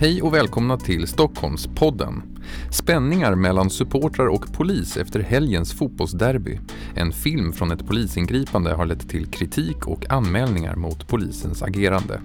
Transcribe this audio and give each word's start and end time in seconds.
Hej 0.00 0.22
och 0.22 0.34
välkomna 0.34 0.76
till 0.76 1.06
Stockholmspodden. 1.06 2.22
Spänningar 2.70 3.34
mellan 3.34 3.70
supportrar 3.70 4.26
och 4.26 4.52
polis 4.52 4.96
efter 4.96 5.20
helgens 5.20 5.72
fotbollsderby. 5.72 6.58
En 6.94 7.12
film 7.12 7.52
från 7.52 7.70
ett 7.70 7.86
polisingripande 7.86 8.74
har 8.74 8.86
lett 8.86 9.08
till 9.08 9.26
kritik 9.26 9.86
och 9.86 10.10
anmälningar 10.10 10.76
mot 10.76 11.08
polisens 11.08 11.62
agerande. 11.62 12.20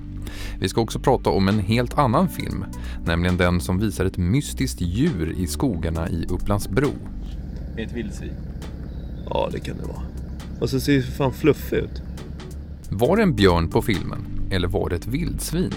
Vi 0.59 0.69
ska 0.69 0.81
också 0.81 0.99
prata 0.99 1.29
om 1.29 1.47
en 1.47 1.59
helt 1.59 1.97
annan 1.97 2.29
film, 2.29 2.65
nämligen 3.05 3.37
den 3.37 3.61
som 3.61 3.79
visar 3.79 4.05
ett 4.05 4.17
mystiskt 4.17 4.81
djur 4.81 5.35
i 5.37 5.47
skogarna 5.47 6.09
i 6.09 6.25
Upplandsbro. 6.29 6.89
Ett 7.77 7.91
vildsvin. 7.91 8.33
Ja, 9.29 9.49
det 9.51 9.59
kan 9.59 9.77
det 9.77 9.85
vara. 9.85 10.03
Och 10.59 10.69
så 10.69 10.79
ser 10.79 10.93
ju 10.93 11.01
för 11.01 11.11
fan 11.11 11.33
fluffig 11.33 11.77
ut. 11.77 12.01
Var 12.89 13.17
det 13.17 13.23
en 13.23 13.35
björn 13.35 13.69
på 13.69 13.81
filmen? 13.81 14.49
Eller 14.51 14.67
var 14.67 14.89
det 14.89 14.95
ett 14.95 15.07
vildsvin? 15.07 15.73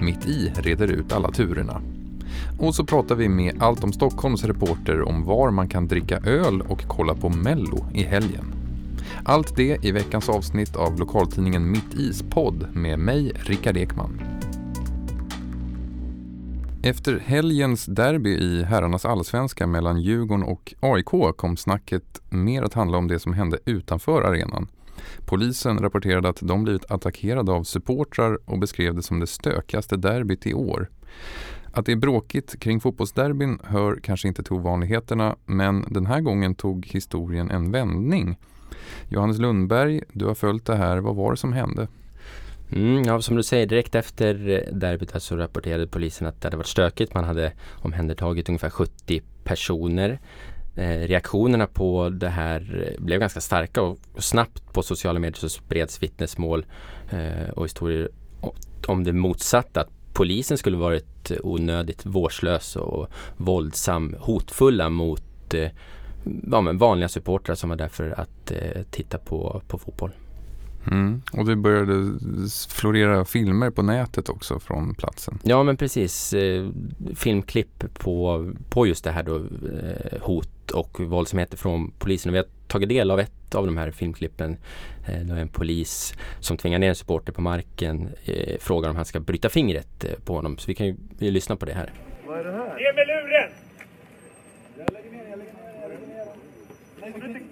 Mitt 0.00 0.26
i 0.28 0.52
reder 0.56 0.88
ut 0.88 1.12
alla 1.12 1.30
turerna. 1.30 1.82
Och 2.58 2.74
så 2.74 2.84
pratar 2.84 3.14
vi 3.14 3.28
med 3.28 3.62
Allt 3.62 3.84
om 3.84 3.92
Stockholms 3.92 4.44
reporter 4.44 5.02
om 5.02 5.24
var 5.24 5.50
man 5.50 5.68
kan 5.68 5.88
dricka 5.88 6.18
öl 6.18 6.60
och 6.60 6.84
kolla 6.88 7.14
på 7.14 7.28
Mello 7.28 7.86
i 7.94 8.02
helgen. 8.02 8.54
Allt 9.24 9.56
det 9.56 9.84
i 9.84 9.92
veckans 9.92 10.28
avsnitt 10.28 10.76
av 10.76 10.98
lokaltidningen 10.98 11.70
Mitt 11.70 11.94
Is 11.94 12.22
podd 12.22 12.66
med 12.72 12.98
mig, 12.98 13.32
Rickard 13.34 13.76
Ekman. 13.76 14.20
Efter 16.82 17.18
helgens 17.18 17.86
derby 17.86 18.30
i 18.30 18.62
herrarnas 18.62 19.04
allsvenska 19.04 19.66
mellan 19.66 20.00
Djurgården 20.00 20.44
och 20.44 20.74
AIK 20.80 21.36
kom 21.36 21.56
snacket 21.56 22.20
mer 22.30 22.62
att 22.62 22.74
handla 22.74 22.98
om 22.98 23.08
det 23.08 23.18
som 23.18 23.32
hände 23.32 23.58
utanför 23.64 24.22
arenan. 24.22 24.68
Polisen 25.24 25.78
rapporterade 25.78 26.28
att 26.28 26.38
de 26.40 26.64
blivit 26.64 26.90
attackerade 26.90 27.52
av 27.52 27.62
supportrar 27.64 28.38
och 28.44 28.58
beskrev 28.58 28.94
det 28.94 29.02
som 29.02 29.20
det 29.20 29.26
stökigaste 29.26 29.96
derbyt 29.96 30.46
i 30.46 30.54
år. 30.54 30.90
Att 31.72 31.86
det 31.86 31.92
är 31.92 31.96
bråkigt 31.96 32.60
kring 32.60 32.80
fotbollsderbyn 32.80 33.58
hör 33.64 34.00
kanske 34.02 34.28
inte 34.28 34.42
till 34.42 34.52
ovanligheterna 34.52 35.36
men 35.46 35.84
den 35.90 36.06
här 36.06 36.20
gången 36.20 36.54
tog 36.54 36.86
historien 36.86 37.50
en 37.50 37.72
vändning. 37.72 38.36
Johannes 39.08 39.38
Lundberg, 39.38 40.02
du 40.12 40.26
har 40.26 40.34
följt 40.34 40.66
det 40.66 40.76
här. 40.76 40.98
Vad 40.98 41.16
var 41.16 41.30
det 41.30 41.36
som 41.36 41.52
hände? 41.52 41.88
Mm, 42.72 43.02
ja, 43.02 43.20
som 43.20 43.36
du 43.36 43.42
säger, 43.42 43.66
direkt 43.66 43.94
efter 43.94 44.34
derbyt 44.72 45.22
så 45.22 45.36
rapporterade 45.36 45.86
polisen 45.86 46.26
att 46.26 46.40
det 46.40 46.46
hade 46.46 46.56
varit 46.56 46.66
stökigt. 46.66 47.14
Man 47.14 47.24
hade 47.24 47.52
omhändertagit 47.82 48.48
ungefär 48.48 48.70
70 48.70 49.22
personer. 49.44 50.18
Eh, 50.76 50.98
reaktionerna 50.98 51.66
på 51.66 52.08
det 52.08 52.28
här 52.28 52.92
blev 52.98 53.20
ganska 53.20 53.40
starka 53.40 53.82
och 53.82 53.98
snabbt 54.18 54.72
på 54.72 54.82
sociala 54.82 55.20
medier 55.20 55.38
så 55.38 55.48
spreds 55.48 56.02
vittnesmål 56.02 56.66
eh, 57.10 57.50
och 57.50 57.64
historier 57.64 58.08
om 58.86 59.04
det 59.04 59.12
motsatta. 59.12 59.80
Att 59.80 59.90
polisen 60.12 60.58
skulle 60.58 60.76
varit 60.76 61.32
onödigt 61.42 62.06
vårdslös 62.06 62.76
och 62.76 63.08
våldsam, 63.36 64.16
hotfulla 64.18 64.88
mot 64.88 65.54
eh, 65.54 65.70
ja, 66.50 66.72
vanliga 66.72 67.08
supportrar 67.08 67.54
som 67.54 67.70
var 67.70 67.76
där 67.76 67.88
för 67.88 68.20
att 68.20 68.52
titta 68.90 69.18
på, 69.18 69.62
på 69.68 69.78
fotboll. 69.78 70.10
Mm. 70.90 71.22
Och 71.32 71.44
det 71.44 71.56
började 71.56 72.18
florera 72.70 73.24
filmer 73.24 73.70
på 73.70 73.82
nätet 73.82 74.28
också 74.28 74.60
från 74.60 74.94
platsen. 74.94 75.38
Ja 75.42 75.62
men 75.62 75.76
precis. 75.76 76.32
Eh, 76.32 76.68
filmklipp 77.14 77.84
på, 77.94 78.52
på 78.68 78.86
just 78.86 79.04
det 79.04 79.10
här 79.10 79.22
då, 79.22 79.36
eh, 79.36 80.20
hot 80.22 80.70
och 80.70 81.00
våldsamheter 81.00 81.56
från 81.56 81.90
polisen. 81.98 82.30
Och 82.30 82.34
vi 82.34 82.38
har 82.38 82.46
tagit 82.66 82.88
del 82.88 83.10
av 83.10 83.20
ett 83.20 83.54
av 83.54 83.66
de 83.66 83.76
här 83.76 83.90
filmklippen. 83.90 84.56
Eh, 85.06 85.20
det 85.20 85.32
är 85.32 85.36
en 85.38 85.48
polis 85.48 86.14
som 86.40 86.56
tvingar 86.56 86.78
ner 86.78 86.88
en 86.88 86.94
supporter 86.94 87.32
på 87.32 87.40
marken. 87.40 88.08
Frågar 88.60 88.90
om 88.90 88.96
han 88.96 89.04
ska 89.04 89.20
bryta 89.20 89.48
fingret 89.48 90.04
på 90.24 90.34
honom. 90.34 90.58
Så 90.58 90.66
vi 90.66 90.74
kan 90.74 90.86
ju 90.86 90.96
vi 91.18 91.30
lyssna 91.30 91.56
på 91.56 91.66
det 91.66 91.74
här. 91.74 91.92
Vad 92.26 92.38
är 92.38 92.44
det 92.44 92.52
här? 92.52 92.78
Ge 92.78 92.92
mig 92.92 93.06
luren! 93.06 93.50
Jag 94.78 94.92
lägger 94.92 95.10
ner, 95.10 95.30
jag 95.30 95.38
lägger 95.38 95.52
ner, 95.52 95.80
jag 95.82 95.88
lägger 95.90 96.06
ner. 96.06 96.24
Nej, 97.00 97.42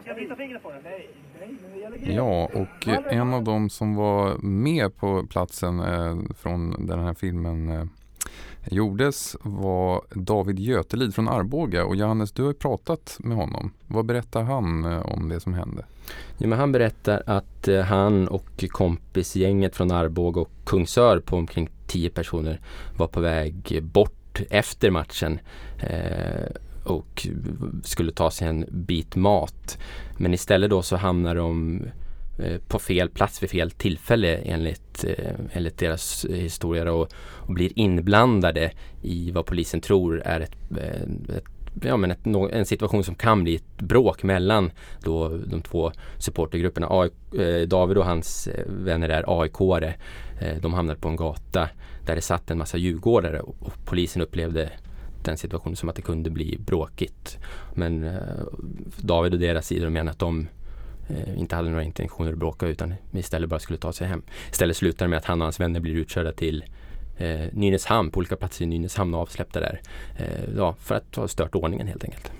Ska 0.00 0.10
jag 0.10 0.16
bryta 0.16 0.36
fingret 0.36 0.62
på 0.62 0.70
den? 0.72 0.80
Nej. 0.84 1.10
Ja, 2.00 2.50
och 2.54 2.88
en 2.88 3.34
av 3.34 3.44
dem 3.44 3.70
som 3.70 3.94
var 3.94 4.38
med 4.38 4.96
på 4.96 5.26
platsen 5.26 5.80
eh, 5.80 6.16
från 6.36 6.86
den 6.86 6.98
här 6.98 7.14
filmen 7.14 7.68
eh, 7.70 7.84
gjordes 8.70 9.36
var 9.42 10.02
David 10.10 10.58
Götelid 10.58 11.14
från 11.14 11.28
Arboga 11.28 11.84
och 11.84 11.96
Johannes, 11.96 12.32
du 12.32 12.42
har 12.42 12.52
pratat 12.52 13.16
med 13.18 13.36
honom. 13.36 13.72
Vad 13.86 14.06
berättar 14.06 14.42
han 14.42 14.84
eh, 14.84 15.00
om 15.00 15.28
det 15.28 15.40
som 15.40 15.54
hände? 15.54 15.84
Ja, 16.38 16.46
men 16.46 16.58
han 16.58 16.72
berättar 16.72 17.22
att 17.26 17.68
eh, 17.68 17.80
han 17.80 18.28
och 18.28 18.64
kompisgänget 18.68 19.76
från 19.76 19.90
Arboga 19.90 20.40
och 20.40 20.50
Kungsör 20.64 21.20
på 21.20 21.36
omkring 21.36 21.68
tio 21.86 22.10
personer 22.10 22.60
var 22.96 23.06
på 23.06 23.20
väg 23.20 23.82
bort 23.82 24.42
efter 24.50 24.90
matchen. 24.90 25.40
Eh, 25.78 26.48
och 26.88 27.26
skulle 27.84 28.12
ta 28.12 28.30
sig 28.30 28.48
en 28.48 28.64
bit 28.70 29.16
mat. 29.16 29.78
Men 30.16 30.34
istället 30.34 30.70
då 30.70 30.82
så 30.82 30.96
hamnar 30.96 31.34
de 31.34 31.82
eh, 32.38 32.58
på 32.68 32.78
fel 32.78 33.08
plats 33.08 33.42
vid 33.42 33.50
fel 33.50 33.70
tillfälle 33.70 34.36
enligt, 34.36 35.04
eh, 35.04 35.34
enligt 35.52 35.78
deras 35.78 36.24
historia 36.24 36.92
och, 36.92 37.08
och 37.16 37.54
blir 37.54 37.78
inblandade 37.78 38.72
i 39.02 39.30
vad 39.30 39.46
polisen 39.46 39.80
tror 39.80 40.22
är 40.24 40.40
ett, 40.40 40.56
eh, 40.70 41.36
ett 41.36 41.44
ja, 41.82 41.96
men 41.96 42.10
ett, 42.10 42.26
en 42.52 42.66
situation 42.66 43.04
som 43.04 43.14
kan 43.14 43.44
bli 43.44 43.54
ett 43.54 43.76
bråk 43.78 44.22
mellan 44.22 44.70
då 45.00 45.28
de 45.28 45.62
två 45.62 45.92
supportergrupperna. 46.18 47.10
David 47.66 47.98
och 47.98 48.04
hans 48.04 48.48
vänner 48.66 49.08
är 49.08 49.22
AIK-are. 49.22 49.92
De 50.60 50.74
hamnade 50.74 51.00
på 51.00 51.08
en 51.08 51.16
gata 51.16 51.68
där 52.06 52.14
det 52.14 52.20
satt 52.20 52.50
en 52.50 52.58
massa 52.58 52.78
djurgårdare 52.78 53.40
och 53.40 53.72
polisen 53.84 54.22
upplevde 54.22 54.70
den 55.22 55.38
situationen 55.38 55.76
som 55.76 55.88
att 55.88 55.96
det 55.96 56.02
kunde 56.02 56.30
bli 56.30 56.58
bråkigt. 56.58 57.38
Men 57.74 58.04
eh, 58.04 58.20
David 58.96 59.32
och 59.34 59.40
deras 59.40 59.66
sidor 59.66 59.90
menar 59.90 60.12
att 60.12 60.18
de 60.18 60.48
eh, 61.08 61.38
inte 61.38 61.56
hade 61.56 61.68
några 61.70 61.84
intentioner 61.84 62.32
att 62.32 62.38
bråka 62.38 62.66
utan 62.66 62.94
istället 63.12 63.50
bara 63.50 63.60
skulle 63.60 63.78
ta 63.78 63.92
sig 63.92 64.06
hem. 64.06 64.22
Istället 64.50 64.76
slutar 64.76 65.06
det 65.06 65.10
med 65.10 65.16
att 65.16 65.24
han 65.24 65.40
och 65.40 65.44
hans 65.44 65.60
vänner 65.60 65.80
blir 65.80 65.94
utkörda 65.94 66.32
till 66.32 66.64
eh, 67.16 67.46
Nynäshamn, 67.52 68.10
på 68.10 68.18
olika 68.18 68.36
platser 68.36 68.64
i 68.64 68.66
Nynäshamn 68.66 69.14
och 69.14 69.20
avsläppta 69.20 69.60
där. 69.60 69.80
Eh, 70.18 70.54
ja, 70.56 70.74
för 70.78 70.94
att 70.94 71.16
ha 71.16 71.28
stört 71.28 71.54
ordningen 71.54 71.86
helt 71.86 72.04
enkelt. 72.04 72.32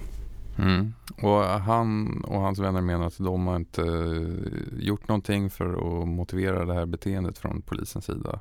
Mm. 0.58 0.92
Och 1.22 1.44
han 1.44 2.20
och 2.24 2.40
hans 2.40 2.58
vänner 2.58 2.80
menar 2.80 3.06
att 3.06 3.18
de 3.18 3.46
har 3.46 3.56
inte 3.56 3.82
eh, 3.82 4.78
gjort 4.78 5.08
någonting 5.08 5.50
för 5.50 5.72
att 6.02 6.08
motivera 6.08 6.64
det 6.64 6.74
här 6.74 6.86
beteendet 6.86 7.38
från 7.38 7.62
polisens 7.62 8.04
sida. 8.04 8.40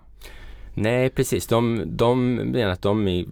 Nej 0.80 1.10
precis, 1.10 1.48
de, 1.48 1.84
de 1.86 2.36
menar 2.36 2.72
att 2.72 2.82
de 2.82 3.08
i 3.08 3.28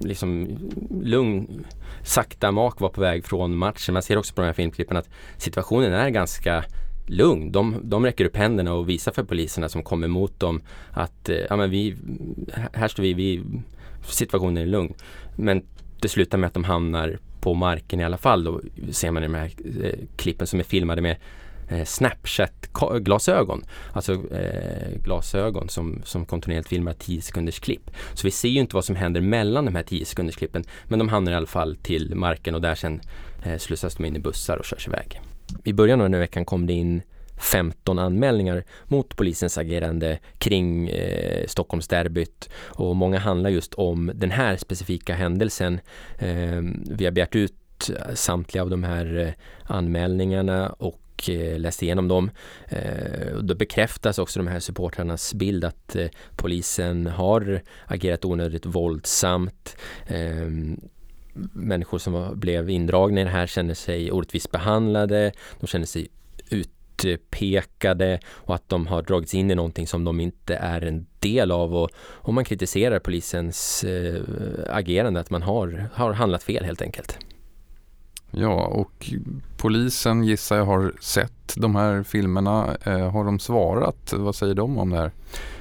liksom 0.00 0.58
lugn, 1.02 1.64
sakta 2.02 2.52
mak 2.52 2.80
var 2.80 2.88
på 2.88 3.00
väg 3.00 3.24
från 3.24 3.56
matchen. 3.56 3.92
Man 3.92 4.02
ser 4.02 4.18
också 4.18 4.34
på 4.34 4.40
de 4.40 4.46
här 4.46 4.52
filmklippen 4.52 4.96
att 4.96 5.08
situationen 5.36 5.92
är 5.92 6.10
ganska 6.10 6.64
lugn. 7.06 7.52
De, 7.52 7.80
de 7.82 8.04
räcker 8.04 8.24
upp 8.24 8.36
händerna 8.36 8.74
och 8.74 8.88
visar 8.88 9.12
för 9.12 9.22
poliserna 9.22 9.68
som 9.68 9.82
kommer 9.82 10.08
mot 10.08 10.40
dem 10.40 10.62
att 10.90 11.28
eh, 11.28 11.36
ja, 11.50 11.56
men 11.56 11.70
vi, 11.70 11.96
här 12.72 12.88
står 12.88 13.02
vi, 13.02 13.14
vi, 13.14 13.42
situationen 14.02 14.56
är 14.56 14.66
lugn. 14.66 14.94
Men 15.36 15.62
det 16.00 16.08
slutar 16.08 16.38
med 16.38 16.48
att 16.48 16.54
de 16.54 16.64
hamnar 16.64 17.18
på 17.40 17.54
marken 17.54 18.00
i 18.00 18.04
alla 18.04 18.18
fall. 18.18 18.44
Då 18.44 18.60
ser 18.90 19.10
man 19.10 19.22
i 19.22 19.26
de 19.26 19.34
här 19.34 19.50
eh, 19.82 19.98
klippen 20.16 20.46
som 20.46 20.58
är 20.60 20.64
filmade 20.64 21.02
med 21.02 21.16
Eh, 21.68 21.84
Snapchat-glasögon. 21.84 23.64
Alltså 23.92 24.12
eh, 24.12 24.98
glasögon 25.04 25.68
som, 25.68 26.02
som 26.04 26.26
kontinuerligt 26.26 26.68
filmar 26.68 26.92
10 26.92 27.22
sekunders 27.22 27.60
klipp. 27.60 27.90
Så 28.14 28.26
vi 28.26 28.30
ser 28.30 28.48
ju 28.48 28.60
inte 28.60 28.74
vad 28.74 28.84
som 28.84 28.96
händer 28.96 29.20
mellan 29.20 29.64
de 29.64 29.74
här 29.74 29.82
10 29.82 30.04
sekunders 30.04 30.36
klippen. 30.36 30.64
Men 30.84 30.98
de 30.98 31.08
hamnar 31.08 31.32
i 31.32 31.34
alla 31.34 31.46
fall 31.46 31.76
till 31.76 32.14
marken 32.14 32.54
och 32.54 32.60
där 32.60 32.74
sen 32.74 33.00
eh, 33.44 33.58
slussas 33.58 33.94
de 33.94 34.04
in 34.04 34.16
i 34.16 34.18
bussar 34.18 34.56
och 34.56 34.64
körs 34.64 34.88
iväg. 34.88 35.20
I 35.64 35.72
början 35.72 36.00
av 36.00 36.04
den 36.04 36.14
här 36.14 36.20
veckan 36.20 36.44
kom 36.44 36.66
det 36.66 36.72
in 36.72 37.02
15 37.38 37.98
anmälningar 37.98 38.64
mot 38.84 39.16
polisens 39.16 39.58
agerande 39.58 40.18
kring 40.38 40.88
eh, 40.88 41.46
Stockholmsderbyt 41.46 42.48
och 42.54 42.96
många 42.96 43.18
handlar 43.18 43.50
just 43.50 43.74
om 43.74 44.10
den 44.14 44.30
här 44.30 44.56
specifika 44.56 45.14
händelsen. 45.14 45.80
Eh, 46.18 46.62
vi 46.90 47.04
har 47.04 47.12
begärt 47.12 47.36
ut 47.36 47.54
samtliga 48.14 48.62
av 48.62 48.70
de 48.70 48.84
här 48.84 49.18
eh, 49.18 49.32
anmälningarna 49.74 50.68
och 50.68 51.00
och 51.18 51.30
eh, 51.30 51.58
läste 51.58 51.84
igenom 51.84 52.08
dem. 52.08 52.30
Eh, 52.68 53.36
då 53.40 53.54
bekräftas 53.54 54.18
också 54.18 54.40
de 54.40 54.46
här 54.46 54.60
supportrarnas 54.60 55.34
bild 55.34 55.64
att 55.64 55.96
eh, 55.96 56.06
polisen 56.36 57.06
har 57.06 57.62
agerat 57.86 58.24
onödigt 58.24 58.66
våldsamt. 58.66 59.76
Ehm, 60.06 60.80
människor 61.52 61.98
som 61.98 62.32
blev 62.34 62.70
indragna 62.70 63.20
i 63.20 63.24
det 63.24 63.30
här 63.30 63.46
känner 63.46 63.74
sig 63.74 64.12
orättvist 64.12 64.50
behandlade. 64.50 65.32
De 65.60 65.66
känner 65.66 65.86
sig 65.86 66.08
utpekade 66.50 68.20
och 68.26 68.54
att 68.54 68.68
de 68.68 68.86
har 68.86 69.02
dragits 69.02 69.34
in 69.34 69.50
i 69.50 69.54
någonting 69.54 69.86
som 69.86 70.04
de 70.04 70.20
inte 70.20 70.54
är 70.54 70.84
en 70.84 71.06
del 71.18 71.50
av 71.50 71.76
och, 71.76 71.90
och 71.96 72.34
man 72.34 72.44
kritiserar 72.44 72.98
polisens 72.98 73.84
agerande 74.66 75.20
att 75.20 75.30
man 75.30 75.42
har, 75.42 75.88
har 75.92 76.12
handlat 76.12 76.42
fel 76.42 76.64
helt 76.64 76.82
enkelt. 76.82 77.18
Ja, 78.30 78.66
och 78.66 79.12
polisen 79.56 80.24
gissar 80.24 80.56
jag 80.56 80.64
har 80.64 80.92
sett 81.00 81.54
de 81.56 81.76
här 81.76 82.02
filmerna. 82.02 82.76
Eh, 82.84 83.10
har 83.10 83.24
de 83.24 83.38
svarat? 83.38 84.12
Vad 84.12 84.34
säger 84.34 84.54
de 84.54 84.78
om 84.78 84.90
det 84.90 84.96
här? 84.96 85.12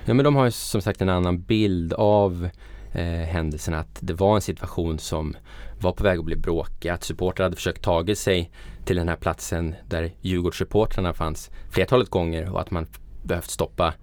Ja, 0.06 0.14
men 0.14 0.25
de 0.25 0.36
har 0.36 0.46
ju 0.46 0.52
som 0.52 0.81
sagt 0.81 1.02
en 1.02 1.10
annan 1.10 1.42
bild 1.42 1.94
av 1.94 2.50
eh, 2.92 3.04
händelsen. 3.06 3.74
Att 3.74 3.98
det 4.00 4.14
var 4.14 4.36
en 4.36 4.42
situation 4.42 5.00
som 5.00 5.36
var 5.80 5.92
på 5.92 6.04
väg 6.04 6.19
att 6.19 6.25
bli 6.25 6.36
bråkig. 6.36 6.90
Att 6.90 7.04
supportrar 7.04 7.46
hade 7.46 7.56
försökt 7.56 7.84
tagit 7.84 8.19
sig 8.19 8.52
till 8.86 8.96
den 8.96 9.10
här 9.10 9.16
platsen 9.16 9.75
där 9.90 10.12
Djurgårdssupportrarna 10.22 11.14
fanns 11.14 11.52
flertalet 11.69 12.10
gånger 12.10 12.54
och 12.54 12.62
att 12.62 12.72
man 12.72 12.88
behövt 13.24 13.50
stoppa 13.50 13.94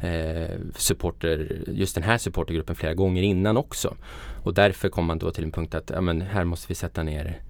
eh, 0.00 0.58
supporter, 0.76 1.62
just 1.66 1.94
den 1.94 2.04
här 2.04 2.18
supportergruppen 2.18 2.76
flera 2.76 2.94
gånger 2.94 3.22
innan 3.22 3.56
också. 3.56 3.96
Och 4.42 4.54
därför 4.54 4.88
kom 4.88 5.04
man 5.04 5.18
då 5.18 5.30
till 5.30 5.44
en 5.44 5.52
punkt 5.52 5.74
att 5.74 5.90
ja, 5.90 6.00
men 6.00 6.20
här 6.20 6.44
måste 6.44 6.68
vi 6.68 6.74
sätta 6.74 7.02
ner 7.02 7.42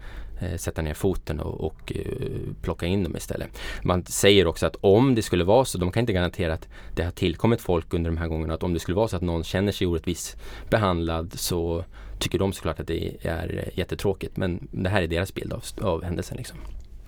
Eh, 0.43 0.57
sätta 0.57 0.83
ner 0.83 0.95
foten 0.95 1.41
och, 1.41 1.61
och 1.61 1.93
eh, 1.95 2.55
plocka 2.63 2.87
in 2.87 3.05
dem 3.05 3.17
istället. 3.17 3.61
Man 3.83 4.05
säger 4.05 4.47
också 4.47 4.67
att 4.67 4.77
om 4.81 5.15
det 5.15 5.23
skulle 5.23 5.45
vara 5.45 5.65
så, 5.65 5.79
de 5.79 5.93
kan 5.93 6.01
inte 6.01 6.13
garantera 6.13 6.55
att 6.55 6.69
det 6.95 7.03
har 7.03 7.11
tillkommit 7.11 7.61
folk 7.61 7.95
under 7.95 8.11
de 8.11 8.17
här 8.17 8.29
gångerna, 8.29 8.55
att 8.55 8.63
om 8.63 8.75
det 8.75 8.81
skulle 8.81 8.97
vara 8.97 9.09
så 9.09 9.17
att 9.17 9.23
någon 9.23 9.45
känner 9.45 9.73
sig 9.73 9.87
orättvist 9.87 10.37
behandlad 10.71 11.33
så 11.39 11.85
tycker 12.19 12.39
de 12.39 12.53
såklart 12.53 12.81
att 12.81 12.87
det 12.87 13.17
är 13.23 13.59
eh, 13.59 13.79
jättetråkigt. 13.79 14.37
Men 14.37 14.69
det 14.71 14.89
här 14.89 15.03
är 15.03 15.07
deras 15.07 15.35
bild 15.35 15.53
av, 15.53 15.65
av 15.81 16.05
händelsen. 16.05 16.37
Liksom. 16.37 16.59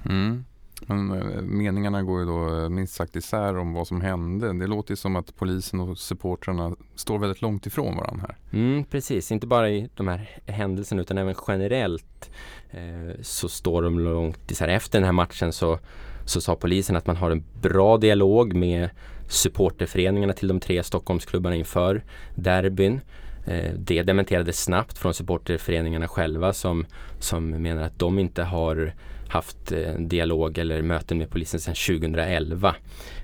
Mm. 0.04 0.44
Men 0.86 1.10
eh, 1.10 1.42
meningarna 1.42 2.02
går 2.02 2.20
ju 2.20 2.26
då 2.26 2.62
eh, 2.62 2.68
minst 2.68 2.94
sagt 2.94 3.16
isär 3.16 3.58
om 3.58 3.72
vad 3.72 3.86
som 3.86 4.00
hände. 4.00 4.58
Det 4.58 4.66
låter 4.66 4.92
ju 4.92 4.96
som 4.96 5.16
att 5.16 5.36
polisen 5.36 5.80
och 5.80 5.98
supportrarna 5.98 6.76
står 6.94 7.18
väldigt 7.18 7.42
långt 7.42 7.66
ifrån 7.66 7.96
varandra 7.96 8.26
här. 8.26 8.36
Mm, 8.60 8.84
precis, 8.84 9.32
inte 9.32 9.46
bara 9.46 9.70
i 9.70 9.88
de 9.94 10.08
här 10.08 10.28
händelserna 10.46 11.02
utan 11.02 11.18
även 11.18 11.34
generellt 11.48 12.30
eh, 12.70 13.20
så 13.22 13.48
står 13.48 13.82
de 13.82 13.98
långt 13.98 14.50
isär. 14.50 14.68
Efter 14.68 14.98
den 14.98 15.06
här 15.06 15.12
matchen 15.12 15.52
så, 15.52 15.78
så 16.24 16.40
sa 16.40 16.54
polisen 16.54 16.96
att 16.96 17.06
man 17.06 17.16
har 17.16 17.30
en 17.30 17.44
bra 17.62 17.96
dialog 17.96 18.54
med 18.54 18.90
supporterföreningarna 19.28 20.32
till 20.32 20.48
de 20.48 20.60
tre 20.60 20.82
Stockholmsklubbarna 20.82 21.56
inför 21.56 22.04
derbyn. 22.34 23.00
Eh, 23.46 23.72
det 23.78 24.02
dementerades 24.02 24.62
snabbt 24.62 24.98
från 24.98 25.14
supporterföreningarna 25.14 26.08
själva 26.08 26.52
som, 26.52 26.86
som 27.18 27.50
menar 27.50 27.82
att 27.82 27.98
de 27.98 28.18
inte 28.18 28.42
har 28.42 28.94
haft 29.28 29.72
eh, 29.72 29.94
dialog 29.94 30.58
eller 30.58 30.82
möten 30.82 31.18
med 31.18 31.30
polisen 31.30 31.60
sedan 31.60 31.74
2011. 31.74 32.74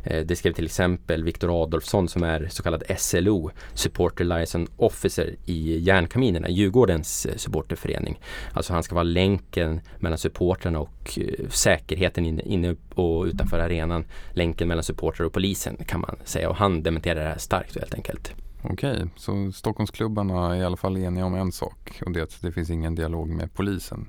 Eh, 0.04 0.26
det 0.26 0.36
skrev 0.36 0.52
till 0.52 0.64
exempel 0.64 1.24
Viktor 1.24 1.62
Adolfsson 1.62 2.08
som 2.08 2.22
är 2.22 2.48
så 2.50 2.62
kallad 2.62 2.82
SLO, 2.98 3.50
Supporter 3.74 4.24
Liaison 4.24 4.66
Officer 4.76 5.36
i 5.46 5.78
Järnkaminerna, 5.78 6.48
Djurgårdens 6.48 7.26
eh, 7.26 7.36
supporterförening. 7.36 8.20
Alltså 8.52 8.72
han 8.72 8.82
ska 8.82 8.94
vara 8.94 9.02
länken 9.02 9.80
mellan 9.98 10.18
supportrarna 10.18 10.80
och 10.80 11.18
säkerheten 11.48 12.40
inne 12.40 12.76
och 12.94 13.24
utanför 13.24 13.58
arenan. 13.58 14.04
Länken 14.32 14.68
mellan 14.68 14.84
supportrar 14.84 15.26
och 15.26 15.32
polisen 15.32 15.76
kan 15.86 16.00
man 16.00 16.16
säga 16.24 16.48
och 16.48 16.56
han 16.56 16.82
dementerar 16.82 17.22
det 17.22 17.28
här 17.28 17.38
starkt 17.38 17.78
helt 17.78 17.94
enkelt. 17.94 18.34
Okej, 18.62 19.06
så 19.16 19.52
Stockholmsklubbarna 19.52 20.54
är 20.54 20.60
i 20.60 20.64
alla 20.64 20.76
fall 20.76 20.96
eniga 20.96 21.24
om 21.24 21.34
en 21.34 21.52
sak 21.52 22.02
och 22.06 22.12
det 22.12 22.20
är 22.20 22.24
att 22.24 22.42
det 22.42 22.52
finns 22.52 22.70
ingen 22.70 22.94
dialog 22.94 23.28
med 23.28 23.54
polisen. 23.54 24.08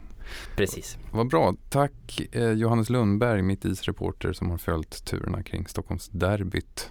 Precis. 0.56 0.98
Vad 1.12 1.28
bra. 1.30 1.56
Tack 1.70 2.22
eh, 2.32 2.52
Johannes 2.52 2.90
Lundberg, 2.90 3.42
mitt 3.42 3.66
isreporter 3.66 4.34
som 4.34 4.50
har 4.50 4.58
följt 4.58 5.06
turerna 5.06 5.44
kring 5.44 5.68
Stockholmsderbyt. 5.68 6.90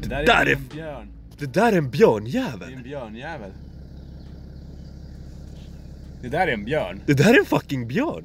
Det 0.00 0.08
där 0.08 0.20
är, 0.22 0.26
där 0.26 0.46
är- 0.46 0.54
en 0.56 0.68
björn. 0.68 1.08
Det 1.38 1.46
där 1.46 1.72
är 1.72 1.76
en 1.78 1.84
Det 1.84 1.88
är 1.88 1.90
björnjävel! 1.90 2.72
en 2.72 2.82
björnjävel. 2.82 3.50
Det 6.22 6.28
där 6.28 6.46
är 6.48 6.52
en 6.52 6.64
björn. 6.64 7.00
Det 7.06 7.14
där 7.14 7.34
är 7.34 7.38
en 7.38 7.44
fucking 7.44 7.88
björn! 7.88 8.24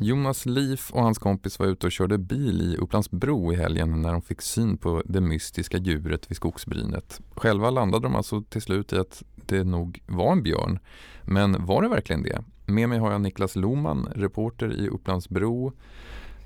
Jonas 0.00 0.46
Liv 0.46 0.80
och 0.92 1.02
hans 1.02 1.18
kompis 1.18 1.58
var 1.58 1.66
ute 1.66 1.86
och 1.86 1.92
körde 1.92 2.18
bil 2.18 2.60
i 2.62 2.76
Upplandsbro 2.76 3.52
i 3.52 3.56
helgen 3.56 4.02
när 4.02 4.12
de 4.12 4.22
fick 4.22 4.42
syn 4.42 4.76
på 4.76 5.02
det 5.04 5.20
mystiska 5.20 5.78
djuret 5.78 6.30
vid 6.30 6.36
skogsbrynet. 6.36 7.20
Själva 7.36 7.70
landade 7.70 8.02
de 8.06 8.16
alltså 8.16 8.42
till 8.42 8.62
slut 8.62 8.92
i 8.92 8.96
att 8.98 9.22
det 9.48 9.64
nog 9.64 10.02
var 10.06 10.32
en 10.32 10.42
björn. 10.42 10.78
Men 11.22 11.66
var 11.66 11.82
det 11.82 11.88
verkligen 11.88 12.22
det? 12.22 12.42
Med 12.66 12.88
mig 12.88 12.98
har 12.98 13.12
jag 13.12 13.20
Niklas 13.20 13.56
Loman, 13.56 14.08
reporter 14.14 14.72
i 14.72 14.88
Upplandsbro. 14.88 15.72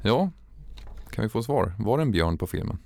Ja, 0.03 0.31
kan 1.11 1.23
vi 1.23 1.29
få 1.29 1.43
svar? 1.43 1.73
Var 1.79 1.97
det 1.97 2.03
en 2.03 2.11
björn 2.11 2.39
på 2.39 2.47
filmen? 2.47 2.79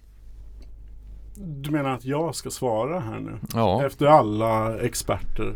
Du 1.36 1.70
menar 1.70 1.90
att 1.90 2.04
jag 2.04 2.34
ska 2.34 2.50
svara 2.50 3.00
här 3.00 3.20
nu? 3.20 3.32
Ja, 3.54 3.86
Efter 3.86 4.06
alla 4.06 4.78
experter. 4.80 5.54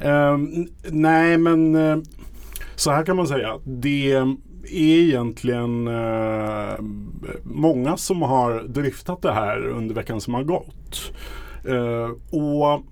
N- 0.00 0.68
nej, 0.90 1.38
men 1.38 1.74
eh, 1.74 1.96
så 2.76 2.90
här 2.90 3.04
kan 3.04 3.16
man 3.16 3.26
säga. 3.26 3.58
Det 3.64 4.12
är 4.12 4.36
egentligen 4.70 5.88
eh, 5.88 6.74
många 7.42 7.96
som 7.96 8.22
har 8.22 8.62
driftat 8.62 9.22
det 9.22 9.32
här 9.32 9.66
under 9.68 9.94
veckan 9.94 10.20
som 10.20 10.34
har 10.34 10.42
gått. 10.42 11.12
Eh, 11.68 12.38
och 12.40 12.82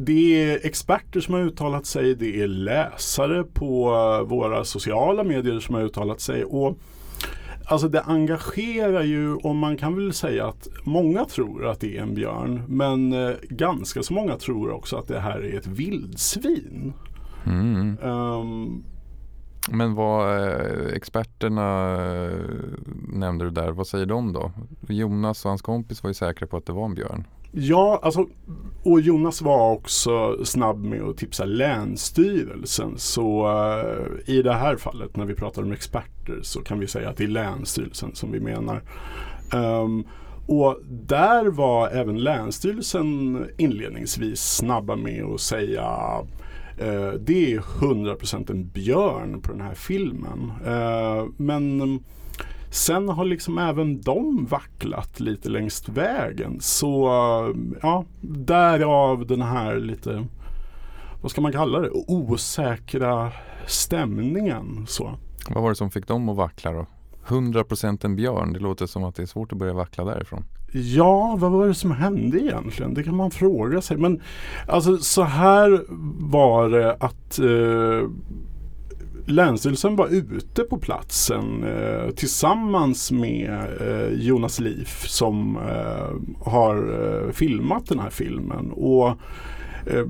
det 0.00 0.42
är 0.42 0.66
experter 0.66 1.20
som 1.20 1.34
har 1.34 1.40
uttalat 1.40 1.86
sig, 1.86 2.14
det 2.14 2.42
är 2.42 2.46
läsare 2.46 3.44
på 3.44 3.92
eh, 3.92 4.28
våra 4.28 4.64
sociala 4.64 5.24
medier 5.24 5.60
som 5.60 5.74
har 5.74 5.82
uttalat 5.82 6.20
sig. 6.20 6.44
Och 6.44 6.78
Alltså 7.64 7.88
det 7.88 8.02
engagerar 8.02 9.02
ju 9.02 9.34
och 9.34 9.56
man 9.56 9.76
kan 9.76 9.96
väl 9.96 10.12
säga 10.12 10.46
att 10.46 10.68
många 10.84 11.24
tror 11.24 11.66
att 11.66 11.80
det 11.80 11.96
är 11.96 12.02
en 12.02 12.14
björn 12.14 12.62
men 12.68 13.12
eh, 13.12 13.34
ganska 13.48 14.02
så 14.02 14.14
många 14.14 14.36
tror 14.36 14.70
också 14.70 14.96
att 14.96 15.08
det 15.08 15.20
här 15.20 15.40
är 15.44 15.58
ett 15.58 15.66
vildsvin. 15.66 16.92
mm. 17.46 17.98
Ehm, 18.02 18.84
men 19.70 19.94
vad 19.94 20.44
eh, 20.48 20.94
experterna 20.94 21.96
nämnde 23.08 23.44
du 23.44 23.50
där, 23.50 23.72
vad 23.72 23.86
säger 23.86 24.06
de 24.06 24.32
då? 24.32 24.52
Jonas 24.88 25.44
och 25.44 25.48
hans 25.48 25.62
kompis 25.62 26.02
var 26.02 26.10
ju 26.10 26.14
säkra 26.14 26.46
på 26.46 26.56
att 26.56 26.66
det 26.66 26.72
var 26.72 26.84
en 26.84 26.94
björn 26.94 27.24
ja, 27.52 28.00
alltså 28.02 28.26
och 28.82 29.00
Jonas 29.00 29.42
var 29.42 29.72
också 29.72 30.44
snabb 30.44 30.84
med 30.84 31.02
att 31.02 31.16
tipsa 31.16 31.44
Länsstyrelsen 31.44 32.94
så 32.96 33.48
uh, 33.48 34.34
i 34.34 34.42
det 34.42 34.54
här 34.54 34.76
fallet 34.76 35.16
när 35.16 35.24
vi 35.24 35.34
pratar 35.34 35.62
om 35.62 35.72
experter 35.72 36.38
så 36.42 36.60
kan 36.60 36.80
vi 36.80 36.86
säga 36.86 37.08
att 37.08 37.16
det 37.16 37.24
är 37.24 37.28
Länsstyrelsen 37.28 38.14
som 38.14 38.32
vi 38.32 38.40
menar. 38.40 38.82
Um, 39.54 40.04
och 40.46 40.78
där 40.90 41.46
var 41.46 41.88
även 41.88 42.18
Länsstyrelsen 42.18 43.44
inledningsvis 43.58 44.40
snabba 44.40 44.96
med 44.96 45.24
att 45.24 45.40
säga 45.40 46.18
uh, 46.82 47.12
det 47.20 47.54
är 47.54 47.58
100% 47.58 48.50
en 48.50 48.68
björn 48.68 49.40
på 49.42 49.52
den 49.52 49.60
här 49.60 49.74
filmen. 49.74 50.52
Uh, 50.66 51.26
men 51.36 52.00
sen 52.70 53.08
har 53.08 53.24
liksom 53.24 53.58
även 53.58 54.00
de 54.00 54.46
vacklat 54.50 55.20
lite 55.20 55.48
längs 55.48 55.88
vägen. 55.88 56.60
Så 56.60 57.06
eh, 57.06 57.56
ja, 57.82 58.04
därav 58.20 59.26
den 59.26 59.42
här 59.42 59.76
lite, 59.76 60.26
vad 61.22 61.30
ska 61.30 61.40
man 61.40 61.52
kalla 61.52 61.80
det, 61.80 61.90
osäkra 61.90 63.32
stämningen. 63.66 64.86
Så. 64.88 65.14
Vad 65.48 65.62
var 65.62 65.70
det 65.70 65.76
som 65.76 65.90
fick 65.90 66.06
dem 66.06 66.28
att 66.28 66.36
vackla 66.36 66.72
då? 66.72 66.86
100% 67.26 68.04
en 68.04 68.16
björn, 68.16 68.52
det 68.52 68.58
låter 68.58 68.86
som 68.86 69.04
att 69.04 69.14
det 69.14 69.22
är 69.22 69.26
svårt 69.26 69.52
att 69.52 69.58
börja 69.58 69.72
vackla 69.72 70.04
därifrån. 70.04 70.44
Ja, 70.72 71.36
vad 71.38 71.50
var 71.50 71.66
det 71.66 71.74
som 71.74 71.90
hände 71.90 72.40
egentligen? 72.40 72.94
Det 72.94 73.02
kan 73.02 73.16
man 73.16 73.30
fråga 73.30 73.80
sig. 73.80 73.96
Men 73.96 74.20
alltså 74.68 74.98
så 74.98 75.22
här 75.22 75.84
var 76.30 76.68
det 76.68 76.92
att 76.94 77.38
eh, 77.38 78.08
Länsstyrelsen 79.30 79.96
var 79.96 80.08
ute 80.08 80.62
på 80.62 80.78
platsen 80.78 81.64
eh, 81.64 82.10
tillsammans 82.10 83.12
med 83.12 83.66
eh, 83.80 84.12
Jonas 84.12 84.60
Liv 84.60 84.88
som 85.06 85.56
eh, 85.56 86.44
har 86.50 86.76
eh, 86.76 87.32
filmat 87.32 87.86
den 87.86 87.98
här 87.98 88.10
filmen. 88.10 88.72
Och 88.72 89.08
eh, 89.86 90.06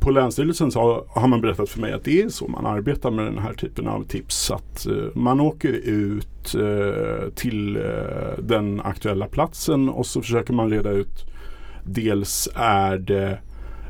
på 0.00 0.10
Länsstyrelsen 0.10 0.70
så 0.70 1.06
har 1.08 1.28
man 1.28 1.40
berättat 1.40 1.68
för 1.68 1.80
mig 1.80 1.92
att 1.92 2.04
det 2.04 2.22
är 2.22 2.28
så 2.28 2.48
man 2.48 2.66
arbetar 2.66 3.10
med 3.10 3.24
den 3.24 3.38
här 3.38 3.54
typen 3.54 3.88
av 3.88 4.04
tips. 4.04 4.50
Att 4.50 4.86
eh, 4.86 4.94
man 5.14 5.40
åker 5.40 5.72
ut 5.72 6.54
eh, 6.54 7.28
till 7.34 7.76
eh, 7.76 8.42
den 8.42 8.80
aktuella 8.80 9.26
platsen 9.26 9.88
och 9.88 10.06
så 10.06 10.22
försöker 10.22 10.52
man 10.52 10.70
reda 10.70 10.90
ut 10.90 11.26
dels 11.84 12.48
är 12.54 12.98
det 12.98 13.38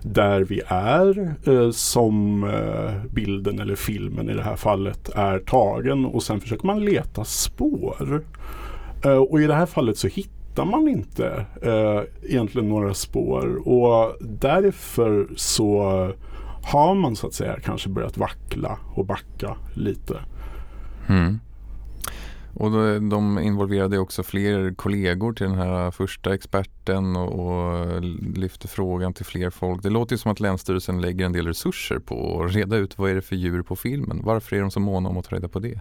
där 0.02 0.40
vi 0.40 0.62
är 0.66 1.34
eh, 1.46 1.70
som 1.70 2.44
eh, 2.44 3.12
bilden 3.12 3.60
eller 3.60 3.74
filmen 3.74 4.30
i 4.30 4.34
det 4.34 4.42
här 4.42 4.56
fallet 4.56 5.08
är 5.14 5.38
tagen 5.38 6.04
och 6.04 6.22
sen 6.22 6.40
försöker 6.40 6.66
man 6.66 6.84
leta 6.84 7.24
spår. 7.24 8.24
Eh, 9.04 9.16
och 9.16 9.40
i 9.40 9.46
det 9.46 9.54
här 9.54 9.66
fallet 9.66 9.98
så 9.98 10.08
hittar 10.08 10.64
man 10.64 10.88
inte 10.88 11.46
eh, 11.62 12.30
egentligen 12.30 12.68
några 12.68 12.94
spår 12.94 13.68
och 13.68 14.16
därför 14.20 15.28
så 15.36 15.82
har 16.62 16.94
man 16.94 17.16
så 17.16 17.26
att 17.26 17.34
säga 17.34 17.60
kanske 17.64 17.88
börjat 17.88 18.16
vackla 18.16 18.78
och 18.94 19.06
backa 19.06 19.56
lite. 19.74 20.20
Mm. 21.08 21.38
Och 22.54 22.70
då, 22.70 22.98
de 22.98 23.38
involverade 23.38 23.98
också 23.98 24.22
fler 24.22 24.74
kollegor 24.74 25.32
till 25.32 25.46
den 25.46 25.58
här 25.58 25.90
första 25.90 26.34
experten 26.34 27.16
och, 27.16 27.46
och 27.46 28.02
lyfte 28.36 28.68
frågan 28.68 29.14
till 29.14 29.24
fler 29.26 29.50
folk. 29.50 29.82
Det 29.82 29.90
låter 29.90 30.14
ju 30.14 30.18
som 30.18 30.32
att 30.32 30.40
Länsstyrelsen 30.40 31.00
lägger 31.00 31.26
en 31.26 31.32
del 31.32 31.46
resurser 31.46 31.98
på 31.98 32.42
att 32.44 32.54
reda 32.54 32.76
ut 32.76 32.98
vad 32.98 33.10
är 33.10 33.14
det 33.14 33.22
för 33.22 33.36
djur 33.36 33.62
på 33.62 33.76
filmen. 33.76 34.20
Varför 34.24 34.56
är 34.56 34.60
de 34.60 34.70
så 34.70 34.80
måna 34.80 35.08
om 35.08 35.18
att 35.18 35.24
ta 35.24 35.36
reda 35.36 35.48
på 35.48 35.58
det? 35.58 35.80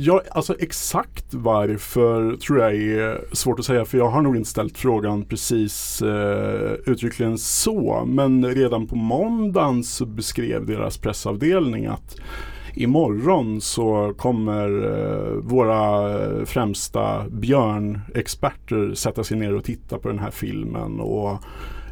Ja, 0.00 0.22
alltså 0.30 0.56
exakt 0.58 1.34
varför 1.34 2.36
tror 2.36 2.58
jag 2.58 2.74
är 2.74 3.34
svårt 3.34 3.58
att 3.58 3.64
säga 3.64 3.84
för 3.84 3.98
jag 3.98 4.08
har 4.08 4.22
nog 4.22 4.36
inte 4.36 4.50
ställt 4.50 4.78
frågan 4.78 5.24
precis 5.24 6.02
eh, 6.02 6.72
uttryckligen 6.86 7.38
så. 7.38 8.04
Men 8.06 8.54
redan 8.54 8.86
på 8.86 8.96
måndagen 8.96 9.84
så 9.84 10.06
beskrev 10.06 10.66
deras 10.66 10.98
pressavdelning 10.98 11.86
att 11.86 12.16
imorgon 12.78 13.60
så 13.60 14.14
kommer 14.16 14.68
eh, 14.68 15.32
våra 15.32 16.10
eh, 16.24 16.44
främsta 16.44 17.28
björnexperter 17.28 18.94
sätta 18.94 19.24
sig 19.24 19.36
ner 19.36 19.54
och 19.54 19.64
titta 19.64 19.98
på 19.98 20.08
den 20.08 20.18
här 20.18 20.30
filmen 20.30 21.00
och 21.00 21.30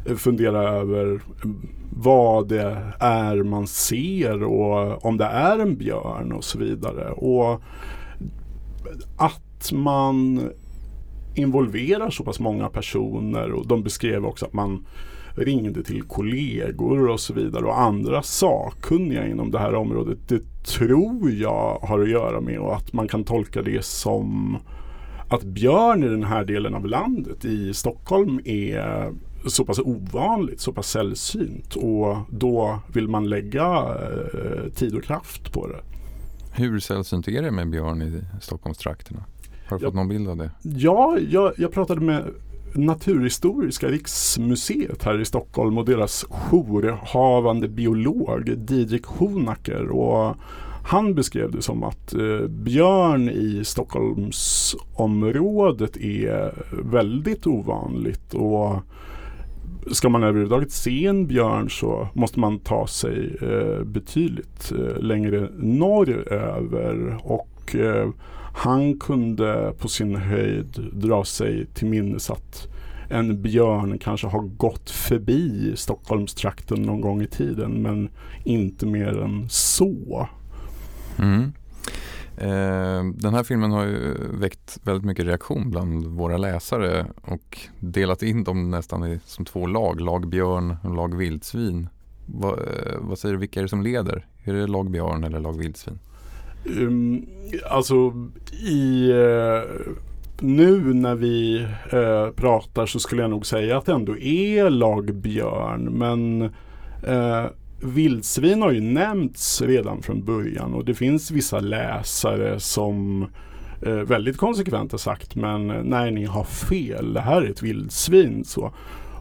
eh, 0.05 0.15
fundera 0.15 0.69
över 0.69 1.05
mm, 1.43 1.69
vad 1.91 2.47
det 2.47 2.77
är 2.99 3.43
man 3.43 3.67
ser 3.67 4.43
och 4.43 5.05
om 5.05 5.17
det 5.17 5.25
är 5.25 5.59
en 5.59 5.77
björn 5.77 6.31
och 6.31 6.43
så 6.43 6.59
vidare. 6.59 7.11
Och 7.11 7.61
att 9.17 9.71
man 9.71 10.49
involverar 11.35 12.09
så 12.09 12.23
pass 12.23 12.39
många 12.39 12.69
personer 12.69 13.51
och 13.51 13.67
de 13.67 13.83
beskrev 13.83 14.25
också 14.25 14.45
att 14.45 14.53
man 14.53 14.85
ringde 15.35 15.83
till 15.83 16.01
kollegor 16.01 17.09
och 17.09 17.19
så 17.19 17.33
vidare 17.33 17.65
och 17.65 17.81
andra 17.81 18.23
sakkunniga 18.23 19.27
inom 19.27 19.51
det 19.51 19.59
här 19.59 19.75
området. 19.75 20.17
Det 20.27 20.41
tror 20.67 21.31
jag 21.31 21.79
har 21.81 21.99
att 21.99 22.09
göra 22.09 22.41
med 22.41 22.59
och 22.59 22.75
att 22.75 22.93
man 22.93 23.07
kan 23.07 23.23
tolka 23.23 23.61
det 23.61 23.85
som 23.85 24.57
att 25.29 25.43
björn 25.43 26.03
i 26.03 26.07
den 26.07 26.23
här 26.23 26.45
delen 26.45 26.75
av 26.75 26.85
landet 26.85 27.45
i 27.45 27.73
Stockholm 27.73 28.39
är 28.45 29.11
så 29.47 29.65
pass 29.65 29.79
ovanligt, 29.79 30.59
så 30.61 30.73
pass 30.73 30.89
sällsynt 30.89 31.75
och 31.75 32.17
då 32.29 32.79
vill 32.93 33.07
man 33.07 33.29
lägga 33.29 33.65
eh, 33.77 34.71
tid 34.75 34.95
och 34.95 35.03
kraft 35.03 35.53
på 35.53 35.67
det. 35.67 35.79
Hur 36.53 36.79
sällsynt 36.79 37.27
är 37.27 37.41
det 37.41 37.51
med 37.51 37.69
björn 37.69 38.01
i 38.01 38.21
Stockholmstrakterna? 38.41 39.23
Har 39.69 39.77
du 39.77 39.83
Ja. 39.85 39.87
fått 39.87 39.95
någon 39.95 40.07
bild 40.07 40.27
av 40.29 40.37
det? 40.37 40.51
Ja, 40.61 41.17
jag, 41.29 41.53
jag 41.57 41.71
pratade 41.71 42.01
med 42.01 42.23
Naturhistoriska 42.77 43.87
riksmuseet 43.87 45.03
här 45.03 45.21
i 45.21 45.25
Stockholm 45.25 45.77
och 45.77 45.85
deras 45.85 46.25
jourhavande 46.29 47.67
biolog 47.67 48.57
Didrik 48.57 49.05
Honacker. 49.05 49.89
Och 49.89 50.35
han 50.83 51.15
beskrev 51.15 51.51
det 51.51 51.61
som 51.61 51.83
att 51.83 52.13
eh, 52.13 52.47
björn 52.47 53.29
i 53.29 53.61
Stockholmsområdet 53.65 55.97
är 55.97 56.53
väldigt 56.91 57.47
ovanligt. 57.47 58.33
Och 58.33 58.75
ska 59.91 60.09
man 60.09 60.23
överhuvudtaget 60.23 60.71
se 60.71 61.05
en 61.05 61.27
björn 61.27 61.69
så 61.69 62.07
måste 62.13 62.39
man 62.39 62.59
ta 62.59 62.87
sig 62.87 63.37
eh, 63.41 63.83
betydligt 63.83 64.71
eh, 64.71 64.97
längre 64.99 65.49
norröver. 65.57 67.17
Och 67.23 67.56
eh, 67.79 68.09
han 68.53 68.99
kunde 68.99 69.73
på 69.79 69.87
sin 69.87 70.15
höjd 70.15 70.91
dra 70.93 71.23
sig 71.23 71.65
till 71.65 71.87
minnes 71.87 72.29
att 72.29 72.67
en 73.09 73.41
björn 73.41 73.99
kanske 73.99 74.27
har 74.27 74.41
gått 74.41 74.89
förbi 74.89 75.73
Stockholmstrakten 75.75 76.81
någon 76.81 77.01
gång 77.01 77.21
i 77.21 77.27
tiden 77.27 77.81
men 77.81 78.09
inte 78.43 78.85
mer 78.85 79.21
än 79.21 79.49
så. 79.49 80.29
Mm. 81.19 81.53
Eh, 82.37 83.03
den 83.13 83.33
här 83.33 83.43
filmen 83.43 83.71
har 83.71 83.85
ju 83.85 84.15
väckt 84.31 84.79
väldigt 84.83 85.05
mycket 85.05 85.25
reaktion 85.25 85.69
bland 85.69 86.05
våra 86.05 86.37
läsare 86.37 87.05
och 87.21 87.57
delat 87.79 88.23
in 88.23 88.43
dem 88.43 88.71
nästan 88.71 89.05
i, 89.05 89.19
som 89.25 89.45
två 89.45 89.67
lag, 89.67 90.01
lag 90.01 90.27
björn 90.29 90.77
och 90.83 90.95
lag 90.95 91.15
vildsvin. 91.15 91.89
Va, 92.25 92.49
eh, 92.49 92.95
vad 92.99 93.19
säger 93.19 93.33
du, 93.33 93.39
vilka 93.39 93.59
är 93.59 93.63
det 93.63 93.69
som 93.69 93.81
leder? 93.81 94.25
Är 94.43 94.53
det 94.53 94.67
lag 94.67 94.91
björn 94.91 95.23
eller 95.23 95.39
lag 95.39 95.57
vildsvin? 95.57 95.99
Um, 96.65 97.25
alltså 97.69 98.13
i 98.63 99.11
Uh, 99.11 99.61
nu 100.39 100.93
när 100.93 101.15
vi 101.15 101.67
uh, 101.93 102.29
pratar 102.35 102.85
så 102.85 102.99
skulle 102.99 103.21
jag 103.21 103.31
nog 103.31 103.45
säga 103.45 103.77
att 103.77 103.85
det 103.85 103.91
ändå 103.91 104.17
är 104.17 104.69
lagbjörn. 104.69 105.83
Men 105.83 106.41
uh, 107.07 107.45
vildsvin 107.81 108.61
har 108.61 108.71
ju 108.71 108.81
nämnts 108.81 109.61
redan 109.61 110.01
från 110.01 110.25
början 110.25 110.73
och 110.73 110.85
det 110.85 110.93
finns 110.93 111.31
vissa 111.31 111.59
läsare 111.59 112.59
som 112.59 113.27
eh, 113.81 113.93
väldigt 113.93 114.37
konsekvent 114.37 114.91
har 114.91 114.99
sagt 114.99 115.35
men 115.35 115.67
nej 115.67 116.11
ni 116.11 116.25
har 116.25 116.43
fel, 116.43 117.13
det 117.13 117.21
här 117.21 117.41
är 117.41 117.49
ett 117.49 117.63
vildsvin. 117.63 118.43
Så. 118.45 118.73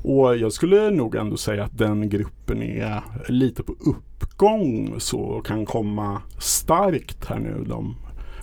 Och 0.07 0.37
jag 0.37 0.53
skulle 0.53 0.91
nog 0.91 1.15
ändå 1.15 1.37
säga 1.37 1.65
att 1.65 1.79
den 1.79 2.09
gruppen 2.09 2.63
är 2.63 3.03
lite 3.29 3.63
på 3.63 3.73
uppgång 3.73 4.95
så 4.99 5.19
och 5.19 5.47
kan 5.47 5.67
komma 5.67 6.23
starkt 6.39 7.25
här 7.25 7.39
nu 7.39 7.65
de 7.69 7.97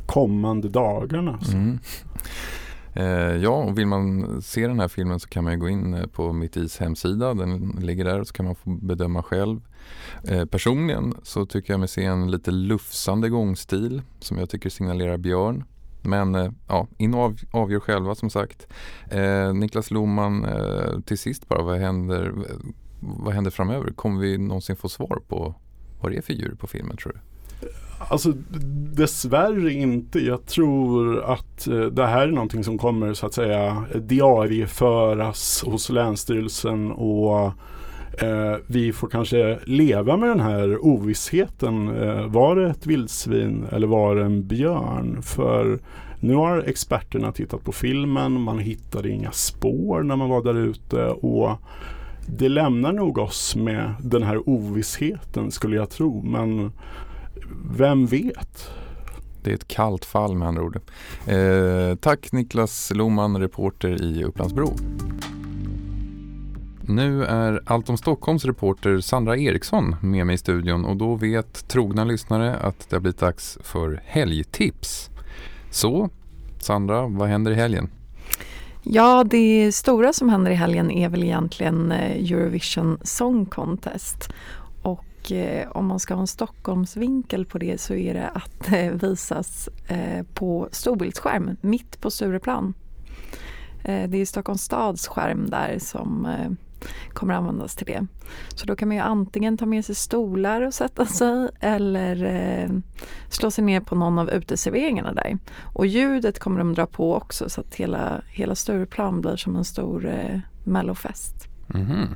kommande 0.05 0.70
dagarna. 0.70 1.39
Så. 1.41 1.51
Mm. 1.51 1.79
Eh, 2.93 3.36
ja, 3.43 3.50
och 3.50 3.77
vill 3.77 3.88
man 3.88 4.41
se 4.41 4.67
den 4.67 4.79
här 4.79 4.88
filmen 4.88 5.20
så 5.20 5.29
kan 5.29 5.43
man 5.43 5.53
ju 5.53 5.60
gå 5.60 5.70
in 5.70 5.93
eh, 5.93 6.05
på 6.08 6.34
Mitt 6.34 6.58
Is 6.58 6.77
hemsida. 6.77 7.34
Den 7.34 7.77
ligger 7.82 8.05
där 8.05 8.20
och 8.20 8.27
så 8.27 8.34
kan 8.34 8.46
man 8.46 8.55
få 8.55 8.70
bedöma 8.70 9.24
själv. 9.24 9.62
Eh, 10.27 10.46
personligen 10.46 11.13
så 11.24 11.46
tycker 11.46 11.74
jag 11.74 11.79
mig 11.79 11.89
se 11.89 12.05
en 12.05 12.32
lite 12.32 12.51
lufsande 12.51 13.29
gångstil 13.29 14.01
som 14.20 14.38
jag 14.38 14.50
tycker 14.50 14.70
signalerar 14.70 15.17
björn. 15.17 15.63
Men 16.03 16.36
eh, 16.36 16.51
ja, 16.67 16.88
in 16.98 17.13
och 17.13 17.19
av, 17.19 17.38
avgör 17.51 17.79
själva 17.79 18.15
som 18.15 18.29
sagt. 18.29 18.67
Eh, 19.12 19.53
Niklas 19.53 19.91
Loman, 19.91 20.45
eh, 20.45 21.00
till 21.05 21.17
sist 21.17 21.48
bara, 21.48 21.63
vad 21.63 21.79
händer, 21.79 22.33
vad 23.00 23.33
händer 23.33 23.51
framöver? 23.51 23.91
Kommer 23.91 24.22
vi 24.22 24.38
någonsin 24.38 24.75
få 24.75 24.89
svar 24.89 25.19
på 25.27 25.55
vad 26.01 26.12
det 26.12 26.17
är 26.17 26.22
för 26.22 26.33
djur 26.33 26.55
på 26.60 26.67
filmen 26.67 26.98
tror 26.98 27.13
du? 27.13 27.19
Alltså 28.10 28.33
dessvärre 28.95 29.74
inte. 29.74 30.19
Jag 30.19 30.45
tror 30.45 31.24
att 31.24 31.67
eh, 31.67 31.81
det 31.81 32.05
här 32.05 32.27
är 32.27 32.31
någonting 32.31 32.63
som 32.63 32.77
kommer 32.77 33.13
så 33.13 33.25
att 33.25 33.33
säga 33.33 33.86
diarieföras 33.95 35.63
hos 35.67 35.89
Länsstyrelsen 35.89 36.91
och 36.91 37.51
eh, 38.17 38.55
vi 38.67 38.93
får 38.93 39.08
kanske 39.08 39.60
leva 39.65 40.17
med 40.17 40.29
den 40.29 40.39
här 40.39 40.86
ovissheten. 40.86 42.01
Eh, 42.01 42.27
var 42.27 42.55
det 42.55 42.70
ett 42.70 42.86
vildsvin 42.88 43.65
eller 43.72 43.88
var 43.88 44.15
det 44.15 44.24
en 44.24 44.48
björn? 44.48 45.22
För 45.22 45.79
nu 46.20 46.36
har 46.36 46.63
experterna 46.67 47.32
tittat 47.32 47.63
på 47.63 47.72
filmen, 47.72 48.41
man 48.41 48.60
hittade 48.60 49.10
inga 49.10 49.32
spår 49.32 50.03
när 50.03 50.15
man 50.15 50.29
var 50.29 50.43
där 50.43 50.58
ute 50.58 51.05
och 51.08 51.58
det 52.27 52.50
lämnar 52.50 52.93
nog 52.93 53.17
oss 53.17 53.55
med 53.55 53.93
den 54.00 54.24
här 54.24 54.50
ovissheten 54.50 55.51
skulle 55.51 55.75
jag 55.75 55.89
tro. 55.89 56.22
Men 56.22 56.72
vem 57.72 58.05
vet? 58.05 58.72
Det 59.43 59.50
är 59.51 59.55
ett 59.55 59.67
kallt 59.67 60.05
fall 60.05 60.36
med 60.36 60.48
andra 60.48 60.63
ord. 60.63 60.79
Eh, 61.27 61.96
tack 61.96 62.32
Niklas 62.32 62.91
Loman, 62.96 63.38
reporter 63.38 64.01
i 64.03 64.24
Upplandsbro. 64.24 64.74
Nu 66.88 67.25
är 67.25 67.62
Allt 67.66 67.90
om 67.90 67.98
Stockholms 67.98 68.46
reporter 68.46 69.00
Sandra 69.00 69.38
Eriksson 69.38 69.96
med 70.02 70.25
mig 70.25 70.36
i 70.36 70.38
studion 70.38 70.86
och 70.86 70.98
då 70.98 71.16
vet 71.16 71.68
trogna 71.68 72.04
lyssnare 72.04 72.56
att 72.56 72.90
det 72.90 72.96
har 72.96 73.02
blivit 73.02 73.20
dags 73.20 73.58
för 73.62 74.02
helgtips. 74.06 75.10
Så, 75.72 76.10
Sandra, 76.60 77.08
vad 77.08 77.28
händer 77.28 77.52
i 77.52 77.56
helgen? 77.56 77.90
Ja, 78.84 79.24
det 79.24 79.72
stora 79.72 80.13
som 80.13 80.30
händer 80.30 80.52
i 80.52 80.56
helgen 80.56 80.92
är 80.92 81.10
väl 81.10 81.24
egentligen 81.24 81.92
eh, 81.92 82.32
Eurovision 82.32 82.98
Song 83.02 83.46
Contest. 83.46 84.30
Och 84.82 85.32
eh, 85.32 85.72
om 85.72 85.86
man 85.86 86.00
ska 86.00 86.13
ha 86.13 86.22
en 86.22 86.28
Stockholmsvinkel 86.28 87.46
på 87.46 87.58
det 87.58 87.82
så 87.82 87.94
är 87.94 88.13
det 88.13 88.28
att 88.28 88.66
det 88.70 88.92
visas 89.04 89.70
eh, 89.88 90.25
på 90.34 90.68
storbildsskärm 90.72 91.58
mitt 91.62 92.02
på 92.02 92.12
Stureplan. 92.12 92.74
Eh, 93.84 94.10
det 94.10 94.18
är 94.18 94.25
Stockholms 94.25 94.62
stads 94.62 95.08
skärm 95.08 95.50
där 95.50 95.78
som 95.80 96.28
kommer 97.13 97.34
användas 97.34 97.75
till 97.75 97.88
det. 97.88 98.08
Så 98.56 98.66
då 98.66 98.75
kan 98.75 98.88
man 98.88 98.98
ju 98.98 99.04
antingen 99.04 99.58
ta 99.58 99.66
med 99.66 99.86
sig 99.86 99.96
stolar 99.96 100.62
och 100.62 100.74
sätta 100.74 101.06
sig 101.06 101.50
eller 101.60 102.24
eh, 102.24 102.70
slå 103.30 103.52
sig 103.52 103.63
ner 103.63 103.80
på 103.80 103.96
någon 103.96 104.20
av 104.20 104.30
uteserveringarna 104.30 105.13
där. 105.13 105.38
Och 105.62 105.86
ljudet 105.86 106.40
kommer 106.40 106.60
de 106.60 106.74
dra 106.74 106.86
på 106.86 107.16
också 107.16 107.50
så 107.50 107.62
att 107.62 107.75
hela, 107.75 108.22
hela 108.28 108.56
Stureplan 108.56 109.22
blir 109.22 109.36
som 109.36 109.56
en 109.56 109.66
stor 109.66 110.06
eh, 110.06 110.40
mellofest. 110.63 111.48
Mhm. 111.68 112.16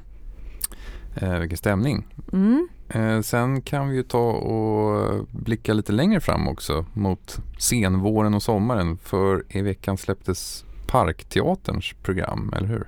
Eh, 1.16 1.40
vilken 1.40 1.58
stämning. 1.58 2.08
Mm. 2.34 2.68
Eh, 2.90 3.22
sen 3.22 3.62
kan 3.62 3.90
vi 3.90 3.96
ju 3.96 4.04
ta 4.04 4.32
och 4.32 5.26
blicka 5.32 5.74
lite 5.74 5.92
längre 5.92 6.20
fram 6.20 6.48
också 6.48 6.86
mot 6.94 7.38
senvåren 7.58 8.34
och 8.34 8.44
sommaren 8.44 8.98
för 8.98 9.44
i 9.50 9.62
veckan 9.62 9.98
släpptes 9.98 10.66
Parkteaterns 10.88 11.94
program, 12.04 12.54
eller 12.58 12.68
hur? 12.68 12.88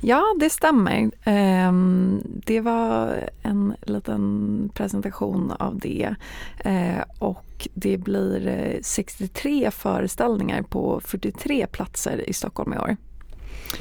Ja, 0.00 0.24
det 0.40 0.50
stämmer. 0.50 1.10
Ehm, 1.24 2.22
det 2.24 2.60
var 2.60 3.30
en 3.42 3.74
liten 3.82 4.70
presentation 4.74 5.50
av 5.50 5.78
det 5.78 6.14
eh, 6.58 7.02
och 7.18 7.68
det 7.74 7.98
blir 7.98 8.46
eh, 8.46 8.80
63 8.82 9.70
föreställningar 9.70 10.62
på 10.62 11.00
43 11.04 11.66
platser 11.66 12.28
i 12.28 12.32
Stockholm 12.32 12.72
i 12.72 12.78
år. 12.78 12.96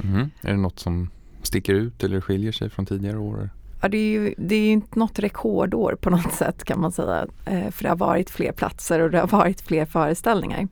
Mm. 0.04 0.30
Är 0.42 0.52
det 0.52 0.58
något 0.58 0.80
som 0.80 1.10
sticker 1.42 1.74
ut 1.74 2.04
eller 2.04 2.22
skiljer 2.22 2.52
sig 2.52 2.70
från 2.70 2.86
tidigare 2.86 3.18
år? 3.18 3.50
Ja, 3.82 3.88
det 3.88 3.98
är 3.98 4.12
ju 4.12 4.34
det 4.38 4.56
är 4.56 4.66
ju 4.66 4.72
inte 4.72 5.00
något 5.00 5.20
rekordår 5.20 5.98
på 6.02 6.10
något 6.10 6.34
sätt 6.34 6.64
kan 6.64 6.82
man 6.82 6.92
säga. 6.92 7.28
Eh, 7.46 7.72
för 7.72 7.84
det 7.84 7.90
har 7.90 7.96
varit 7.96 8.30
fler 8.30 8.52
platser 8.52 9.00
och 9.00 9.12
det 9.12 9.20
har 9.20 9.28
varit 9.28 9.62
fler 9.62 9.86
föreställningar. 9.86 10.68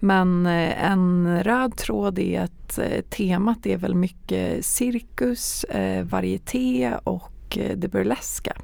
Men 0.00 0.46
eh, 0.46 0.90
en 0.90 1.42
röd 1.44 1.76
tråd 1.76 2.18
är 2.18 2.40
att 2.40 2.78
eh, 2.78 3.00
temat 3.10 3.66
är 3.66 3.76
väl 3.76 3.94
mycket 3.94 4.64
cirkus, 4.64 5.64
varieté 6.02 6.94
och 7.04 7.58
det 7.76 7.88
burleska. 7.88 8.56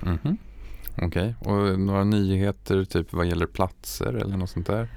Mhm. 0.00 0.36
Okej, 1.02 1.34
och 1.40 1.80
några 1.80 2.04
nyheter 2.04 2.84
typ 2.84 3.12
vad 3.12 3.26
gäller 3.26 3.46
platser 3.46 4.12
eller 4.14 4.36
något 4.36 4.50
sånt 4.50 4.66
där? 4.66 4.88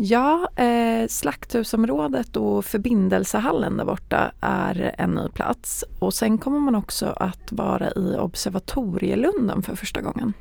Ja, 0.00 0.48
eh, 0.56 1.08
Slakthusområdet 1.08 2.36
och 2.36 2.64
förbindelsehallen 2.64 3.76
där 3.76 3.84
borta 3.84 4.32
är 4.40 4.94
en 4.98 5.10
ny 5.10 5.28
plats. 5.28 5.84
Och 5.98 6.14
sen 6.14 6.38
kommer 6.38 6.60
man 6.60 6.74
också 6.74 7.06
att 7.06 7.52
vara 7.52 7.90
i 7.90 8.16
Observatorielunden 8.18 9.62
för 9.62 9.76
första 9.76 10.00
gången. 10.00 10.32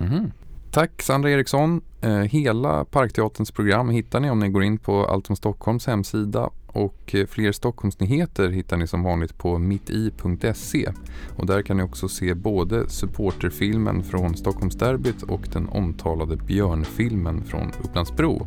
Mm. 0.00 0.32
Tack 0.70 1.02
Sandra 1.02 1.30
Eriksson. 1.30 1.80
Eh, 2.00 2.10
hela 2.10 2.84
Parkteaterns 2.84 3.50
program 3.50 3.88
hittar 3.88 4.20
ni 4.20 4.30
om 4.30 4.38
ni 4.38 4.48
går 4.48 4.62
in 4.62 4.78
på 4.78 5.06
Allt 5.06 5.30
om 5.30 5.36
Stockholms 5.36 5.86
hemsida 5.86 6.50
och 6.66 7.14
eh, 7.14 7.26
fler 7.26 7.52
Stockholmsnyheter 7.52 8.48
hittar 8.48 8.76
ni 8.76 8.86
som 8.86 9.02
vanligt 9.02 9.38
på 9.38 9.58
mitti.se. 9.58 10.92
Och 11.36 11.46
där 11.46 11.62
kan 11.62 11.76
ni 11.76 11.82
också 11.82 12.08
se 12.08 12.34
både 12.34 12.88
supporterfilmen 12.88 14.02
från 14.02 14.36
Stockholmsderbyt 14.36 15.22
och 15.22 15.48
den 15.52 15.68
omtalade 15.68 16.36
björnfilmen 16.36 17.44
från 17.44 17.72
Upplandsbro. 17.84 18.46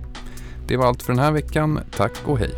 Det 0.68 0.78
var 0.78 0.88
allt 0.88 1.04
för 1.04 1.14
den 1.14 1.24
här 1.24 1.32
veckan. 1.32 1.80
Tack 1.98 2.14
och 2.26 2.40
hej! 2.40 2.52